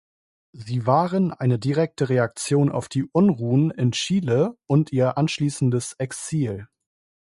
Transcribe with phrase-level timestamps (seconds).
[0.53, 6.67] Sie waren eine direkte Reaktion auf die Unruhen in Chile und ihr anschließendes Exil.